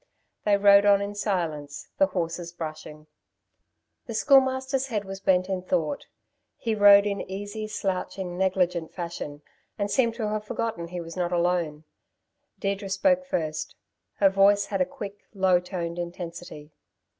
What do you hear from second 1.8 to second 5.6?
the horses brushing. The Schoolmaster's head was bent